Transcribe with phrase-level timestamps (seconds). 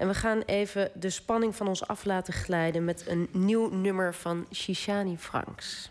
[0.00, 4.14] En we gaan even de spanning van ons af laten glijden met een nieuw nummer
[4.14, 5.90] van Shishani Franks.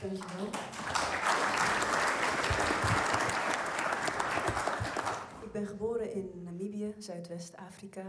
[0.00, 0.46] Dankjewel.
[5.44, 8.04] Ik ben geboren in Namibië, Zuidwest-Afrika.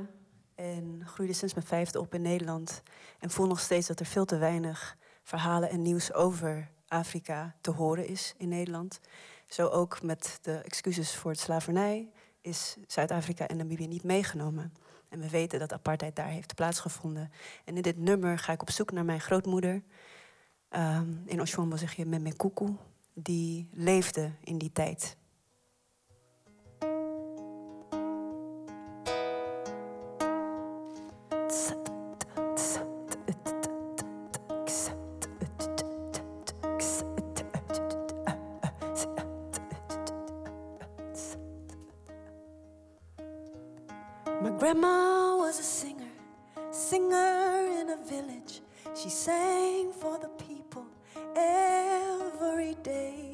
[0.55, 2.81] En groeide sinds mijn vijfde op in Nederland.
[3.19, 7.71] En voel nog steeds dat er veel te weinig verhalen en nieuws over Afrika te
[7.71, 8.99] horen is in Nederland.
[9.47, 12.11] Zo ook met de excuses voor het slavernij,
[12.45, 14.73] is Zuid-Afrika en Namibië niet meegenomen.
[15.09, 17.31] En we weten dat apartheid daar heeft plaatsgevonden.
[17.65, 19.81] En in dit nummer ga ik op zoek naar mijn grootmoeder.
[20.69, 22.75] Um, in Oshombo zeg je Memekuku,
[23.13, 25.15] die leefde in die tijd.
[44.45, 46.13] My grandma was a singer,
[46.69, 48.61] singer in a village.
[48.95, 50.85] She sang for the people
[51.35, 53.31] every day,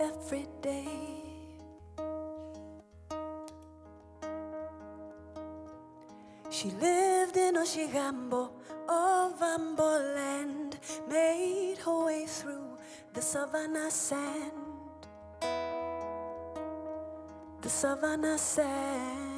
[0.00, 0.88] every day.
[6.48, 8.52] She lived in Oshigambo
[8.88, 10.78] of Amboland,
[11.10, 12.78] made her way through
[13.12, 14.71] the savannah sand.
[17.62, 19.31] The savannah said.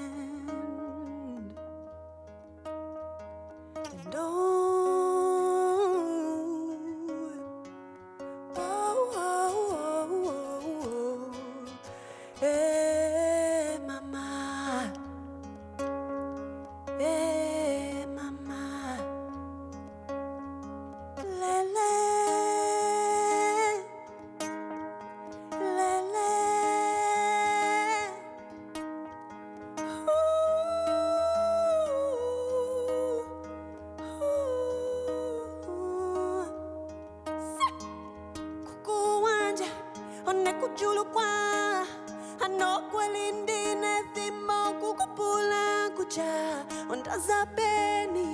[46.15, 48.29] cha ondazabeni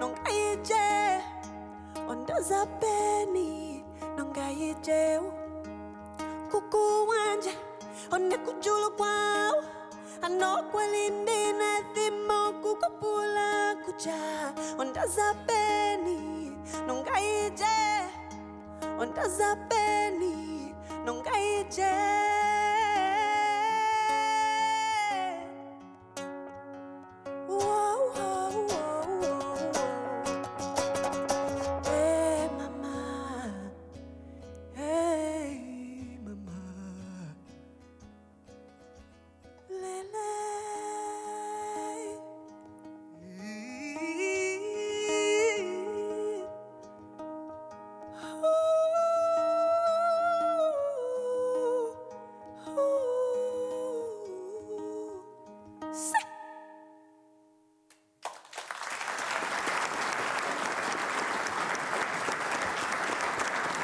[0.00, 0.86] nongayije
[2.12, 3.48] ondazabeni
[4.16, 5.00] nongayije
[6.50, 7.52] kukuwanje
[8.14, 9.60] onekujulu kwawo
[10.26, 13.50] anokwelindine thimo kukopula
[13.84, 14.20] kuja
[14.80, 16.20] ondazabeni
[16.86, 17.76] nongayije
[19.02, 20.34] ondazabeni
[21.04, 22.35] nongayije